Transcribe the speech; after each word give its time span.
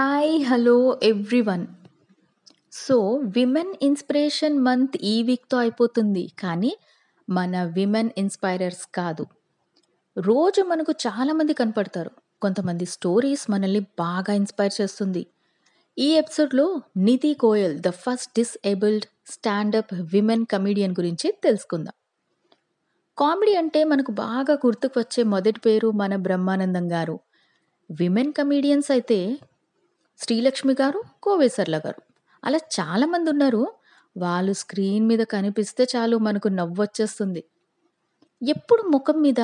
Hi! 0.00 0.44
Hello 0.44 0.98
everyone. 1.02 1.66
So, 2.72 3.18
women 3.26 3.74
inspiration 3.82 4.58
month 4.58 4.96
ఈ 5.02 5.22
వీక్‌తో 5.22 5.58
అయిపోతుంది. 5.58 6.28
కానీ, 6.38 6.76
మన 7.28 7.64
విమెన్ 7.64 8.10
ఇన్‌స్పైరర్స్ 8.16 8.86
కాదు. 8.94 9.26
రోజు 10.16 10.62
మనకు 10.62 10.92
చాలామంది 10.92 11.52
కనపడతారు. 11.52 12.10
కొంతమంది 12.42 12.86
స్టోరీస్ 12.86 13.50
మనల్ని 13.50 13.80
బాగా 13.98 14.32
ఇన్‌స్పైర్ 14.32 14.72
చేస్తుంది. 14.80 15.26
ఈ 15.98 16.08
ఎపిసోడ్‌లో 16.12 16.82
Nidhi 16.96 17.36
Goyal 17.44 17.80
the 17.80 17.90
first 17.90 18.30
disabled 18.36 19.06
standup 19.26 19.94
women 19.94 20.46
comedian 20.46 20.92
గురించి 20.92 21.32
తెలుసుకుందాం. 21.42 21.92
కామెడీ 23.18 23.54
అంటే 23.54 23.84
మనకు 23.84 24.12
బాగా 24.12 24.54
గుర్తుకు 24.54 25.00
వచ్చే 25.00 25.22
మొదటి 25.22 25.60
పేరు 25.60 25.90
మన 25.90 26.16
బ్రహ్మానందం 26.16 26.92
గారు. 26.92 27.20
విమెన్ 27.90 28.32
కమెడియన్స్ 28.32 28.90
అయితే 28.90 29.38
శ్రీలక్ష్మి 30.20 30.74
గారు, 30.74 31.04
కోవేశర్ల 31.22 31.78
గారు. 31.78 32.00
అలా 32.44 32.58
చాలామంది 32.76 33.30
ఉన్నారు 33.30 33.62
వాళ్ళు 34.16 34.52
స్క్రీన్ 34.52 35.06
మీద 35.06 35.22
కనిపిస్తే 35.26 35.84
చాలు 35.96 36.16
మనకు 36.18 36.48
నవ్వొచ్చేస్తుంది. 36.48 37.42
ఎప్పుడు 38.42 38.82
ముఖం 38.88 39.22
మీద 39.22 39.42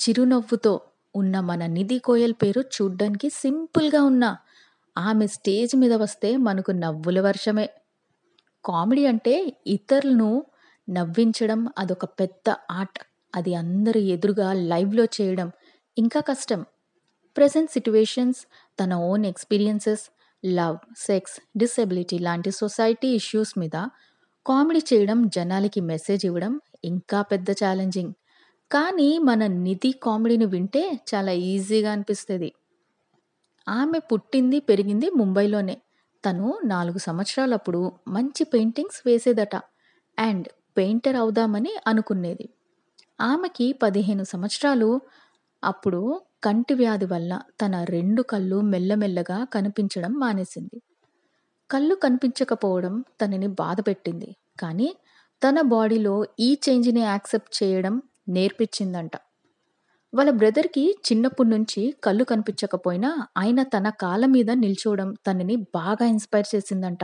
చిరునవ్వుతో 0.00 0.72
ఉన్న 1.14 1.40
మన 1.40 1.66
నిధి 1.66 1.98
కోయల్ 1.98 2.34
పేరు 2.42 2.60
చూడ్డానికి 2.74 3.28
సింపుల్‌గా 3.30 4.02
ఉన్న 4.02 4.24
ఆమె 4.96 5.26
స్టేజ్ 5.26 5.76
మీద 5.76 5.94
వస్తే 5.94 6.36
మనకు 6.36 6.72
నవ్వుల 6.76 7.20
వర్షమే. 7.20 7.66
కామెడీ 8.64 9.06
అంటే 9.06 9.34
ఇతరులను 9.66 10.30
నవ్వించడం 10.88 11.68
అదొక 11.78 12.04
పెద్ద 12.20 12.48
ఆర్ట్. 12.70 13.00
అది 13.34 13.54
అందరి 13.54 14.00
ఎదురుగా 14.08 14.52
లైవ్‌లో 14.52 15.04
చేయడం 15.16 15.48
ఇంకా 15.96 16.20
కష్టం. 16.20 16.60
ప్రజెంట్ 17.36 17.70
సిట్యువేషన్స్ 17.70 18.40
తన 18.78 18.94
own 18.94 19.26
experiences, 19.26 20.04
love, 20.44 20.78
sex, 20.98 21.40
disability 21.56 22.18
లాంటి 22.18 22.50
సొసైటీ 22.50 23.08
ఇష్యూస్ 23.08 23.58
మీద 23.58 23.76
కామెడీ 24.46 24.82
చేయడం, 24.92 25.28
జనాలకి 25.28 25.80
మెసేజ్ 25.80 26.26
ఇవ్వడం 26.26 26.52
ఇంకా 26.84 27.22
పెద్ద 27.22 27.50
ఛాలెంజింగ్. 27.52 28.12
కానీ, 28.70 29.18
మన 29.18 29.46
నిధి 29.46 29.92
కామెడీని 30.02 30.44
వింటే 30.44 31.00
చాలా 31.14 31.32
ఈజీగా 31.32 31.92
అనిపిస్తుంది 31.92 32.50
ఆమె 33.66 33.98
పుట్టింది, 33.98 34.60
పెరిగింది 34.60 35.10
ముంబైలోనే. 35.10 35.76
తను 36.24 36.58
నాలుగు 36.64 36.98
సంవత్సరాలప్పుడు 36.98 37.80
మంచి 38.08 38.44
పెయింటింగ్స్ 38.44 39.02
వేసేదట. 39.06 39.54
అండ్ 40.18 40.46
పెయింటర్ 40.76 41.16
అవుదామని 41.16 41.72
అనుకునేది. 41.86 42.46
ఆమెకి 43.20 43.72
15 43.72 44.24
సంవత్సరాలు 44.24 44.88
అప్పుడు 45.62 46.00
కంటి 46.42 46.74
వ్యాధి 46.74 47.06
వల్ల 47.06 47.32
తన 47.60 47.84
రెండు 47.88 48.22
కళ్ళు 48.22 48.58
మెల్లమెల్లగా 48.72 49.38
కనిపించడం 49.54 50.12
మానేసింది. 50.18 50.78
కళ్ళు 51.70 51.94
కనిపించకపోవడం 51.96 52.94
తనని 53.20 53.48
బాధపెట్టింది. 53.60 54.30
కానీ, 54.60 54.88
తన 55.42 55.60
బాడీలో 55.68 56.14
ఈ 56.40 56.50
చేంజ్‌ని 56.64 57.02
యాక్సెప్ట్ 57.04 57.52
చేయడం 57.60 57.94
నేర్పించిందంట. 58.28 59.14
వాళ్ళ 60.12 60.30
బ్రదర్‌కి 60.32 60.84
చిన్నప్పటి 61.08 61.50
నుంచి 61.50 61.82
కళ్ళు 62.04 62.24
కనిపించకపోయినా, 62.24 63.10
ఆయన 63.38 63.62
తన 63.74 63.90
కాళ్ళ 64.02 64.24
మీద 64.26 64.50
నిల్చోవడం 64.64 65.10
తనని 65.26 65.56
బాగా 65.74 66.06
ఇన్‌స్పైర్ 66.06 66.48
చేసిందంట. 66.54 67.02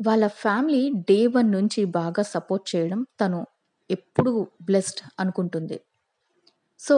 వాళ్ళ 0.00 0.26
ఫ్యామిలీ 0.38 0.82
డే 1.08 1.20
వన్ 1.28 1.52
నుంచి 1.52 1.82
బాగా 1.94 2.24
సపోర్ట్ 2.34 2.66
చేయడం 2.74 3.02
తను 3.20 3.40
ఎప్పుడూ 3.90 4.32
బ్లెస్డ్ 4.62 5.02
అనుకుంటుంది. 5.20 5.78
సో, 6.80 6.96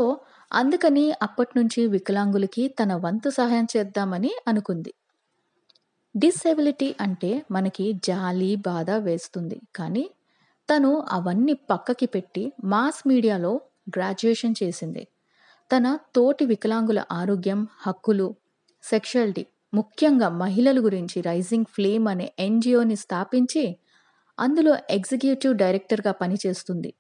అందుకని 0.53 1.13
అప్పటినుంచి 1.23 1.87
వికలాంగులకి 1.87 2.69
తన 2.69 2.95
వంతు 2.95 3.31
సహాయం 3.31 3.67
చేద్దామని 3.77 4.31
అనుకుంది. 4.49 4.93
డిసేబిలిటీ 6.15 6.95
అంటే 7.01 7.45
మనకి 7.51 7.93
జాలి, 8.05 8.57
బాధ 8.67 8.91
వేస్తుంది. 8.99 9.63
కానీ, 9.77 10.05
తను 10.69 11.03
అవన్నీ 11.11 11.53
పక్కకి 11.71 12.07
పెట్టి 12.07 12.53
మాస్ 12.65 13.09
మీడియాలో 13.09 13.53
గ్రాడ్యుయేషన్ 13.89 14.55
చేసింది. 14.63 15.05
తన 15.71 15.99
తోటి 16.15 16.45
వికలాంగుల 16.47 17.05
ఆరోగ్యం, 17.13 17.69
హక్కులు, 17.81 18.29
సెక్షువాలిటీ 18.85 19.45
ముఖ్యంగా 19.75 20.29
మహిళల 20.39 20.85
గురించి 20.85 21.21
రైజింగ్ 21.21 21.67
ఫ్లేమ్ 21.67 22.09
అనే 22.09 22.33
ఎన్జిఓని 22.39 22.97
స్థాపించి, 22.97 23.65
అందులో 24.39 24.77
ఎగ్జిక్యూటివ్ 24.91 25.55
డైరెక్టర్‌గా 25.57 26.13
పనిచేస్తుంది. 26.13 26.91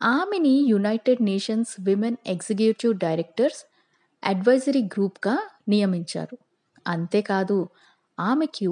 ఆమెని 0.00 0.52
United 0.68 1.22
Nations 1.22 1.72
women 1.80 2.18
executive 2.26 2.94
directors 2.98 3.60
advisory 4.22 4.82
గ్రూప్‌గా 4.94 5.34
నియమించారు. 5.68 6.36
అంతేకాదు 6.86 7.58
ఆమెకు 8.18 8.70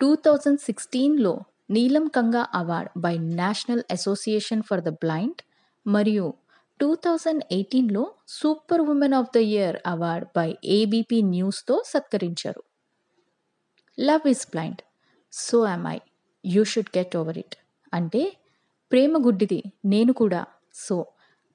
2016లో 0.00 1.32
Neelam 1.70 2.06
Kanga 2.08 2.48
award 2.54 2.90
by 2.96 3.14
national 3.40 3.84
association 3.90 4.62
for 4.62 4.80
the 4.80 4.90
blind 5.02 5.40
మరియు 5.86 6.26
2018లో 6.80 8.04
super 8.38 8.80
woman 8.88 9.14
of 9.14 9.32
the 9.34 9.40
year 9.50 9.78
award 9.86 10.26
by 10.36 10.48
ABP 10.78 11.22
న్యూస్‌తో 11.34 11.82
సత్కరించారు. 11.86 12.62
Love 13.98 14.26
is 14.28 14.46
blind. 14.50 14.82
So 15.32 15.66
am 15.66 15.86
I. 15.88 15.98
You 16.44 16.64
should 16.64 16.92
get 16.98 17.16
over 17.16 17.38
it. 17.38 17.56
అంటే 17.92 18.22
ప్రేమ 18.92 19.26
గుడ్డిది. 19.26 19.58
నేను 19.84 20.12
కూడా. 20.12 20.40
సో, 20.76 20.96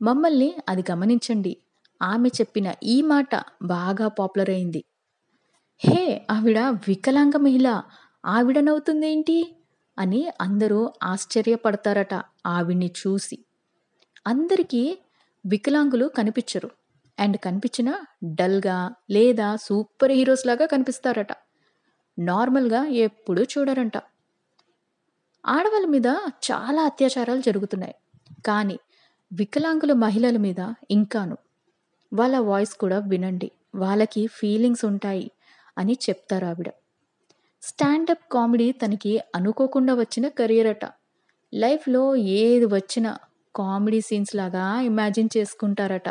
మమ్మల్ని 0.02 0.56
అది 0.70 0.84
గమనించండి. 0.92 1.54
ఆమె 2.02 2.30
చెప్పిన 2.30 2.68
ఈ 2.86 3.02
మాట 3.04 3.32
బాగా 3.66 4.08
పాపులర్ 4.10 4.50
అయింది. 4.50 4.82
హే! 5.82 6.02
ఆవిడ 6.30 6.60
వికలాంగ 6.88 7.38
మహిళ. 7.38 7.68
ఆవిడ 8.28 8.60
నవ్వుతుందేంటి? 8.60 9.38
అని 9.98 10.32
అందరూ 10.42 10.80
ఆశ్చర్యపడతారట 11.04 12.14
ఆవిడ్ని 12.48 12.92
చూసి. 12.98 13.38
అందరికీ 14.26 14.84
వికలాంగులు 15.46 16.08
కనిపించరు. 16.18 16.70
అండ్ 17.18 17.38
కనిపించిన 17.38 17.90
డల్‌గా 18.36 18.78
లేదా 19.10 19.56
సూపర్ 19.58 20.12
హీరోస్ 20.12 20.46
లాగా 20.46 20.66
కనిపిస్తారట. 20.66 21.32
నార్మల్‌గా 22.18 22.82
ఎప్పుడూ 23.00 23.44
చూడరంట. 23.54 23.98
ఆడవాళ్ళ 25.48 25.86
మీద 25.86 26.08
చాలా 26.48 26.84
అత్యాచారాలు 26.84 27.42
జరుగుతున్నాయి. 27.42 27.96
కానీ, 28.46 28.80
వికలాంగుల 29.32 29.94
మహిళల 29.94 30.38
మీద 30.38 30.74
ఇంకాను. 30.92 31.38
వాళ్ళ 32.14 32.38
వాయిస్ 32.38 32.74
కూడా 32.74 33.00
వినండి. 33.00 33.52
వాళ్ళకి 33.76 34.28
ఫీలింగ్స్ 34.28 34.86
ఉంటాయి 34.86 35.32
అని 35.78 35.94
చెప్తారు 35.94 36.46
ఆవిడ 36.46 36.70
స్టాండప్ 37.64 38.34
కామెడీ 38.34 38.72
తనకి 38.72 39.22
అనుకోకుండా 39.36 39.94
వచ్చిన 39.94 40.28
కెరీర్ 40.28 40.68
అట. 40.68 40.86
లైఫ్‌లో 41.54 42.16
ఏది 42.16 42.66
వచ్చినా 42.66 43.12
కామెడీ 43.56 44.02
సీన్స్ 44.02 44.36
లాగా 44.36 44.82
ఇమాజిన్ 44.82 45.30
చేసుకుంటారట. 45.38 46.10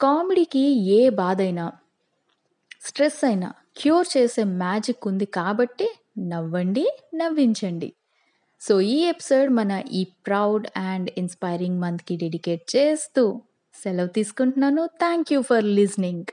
కామెడీకి 0.00 0.64
ఏ 0.92 1.08
బాధైనా, 1.10 1.72
స్ట్రెస్ 2.80 3.24
అయినా 3.24 3.52
క్యూర్ 3.76 4.06
చేసే 4.16 4.44
మ్యాజిక్ 4.44 5.06
ఉంది 5.06 5.24
కాబట్టి 5.24 5.86
నవ్వండి, 6.18 6.84
నవ్వించండి. 7.14 7.88
సో, 8.60 8.80
ఈ 8.80 8.98
ఎపిసోడ్ 9.04 9.50
మన 9.50 9.82
ఈ 9.92 10.04
ప్రౌడ్ 10.26 10.66
అండ్ 10.76 11.10
ఇన్‌స్పైరింగ్ 11.18 11.80
మంత్‌కి 11.80 12.16
డెడికేట్ 12.16 12.76
చేస్తూ 12.76 13.24
సెలవు 13.74 14.08
తీసుకుంటున్నాను. 14.08 14.86
Thank 14.86 15.32
you 15.32 15.42
for 15.42 15.64
listening. 15.64 16.30